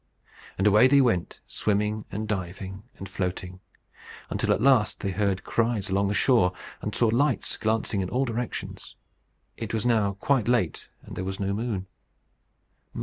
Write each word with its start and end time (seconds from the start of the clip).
And 0.57 0.65
away 0.65 0.87
they 0.87 0.99
went, 0.99 1.41
swimming, 1.45 2.05
and 2.11 2.27
diving, 2.27 2.81
and 2.97 3.07
floating, 3.07 3.59
until 4.31 4.51
at 4.51 4.59
last 4.59 5.01
they 5.01 5.11
heard 5.11 5.43
cries 5.43 5.91
along 5.91 6.07
the 6.07 6.15
shore, 6.15 6.53
and 6.81 6.95
saw 6.95 7.09
lights 7.09 7.55
glancing 7.55 8.01
in 8.01 8.09
all 8.09 8.25
directions. 8.25 8.95
It 9.57 9.75
was 9.75 9.85
now 9.85 10.13
quite 10.13 10.47
late, 10.47 10.89
and 11.03 11.15
there 11.15 11.23
was 11.23 11.39
no 11.39 11.53
moon. 11.53 11.85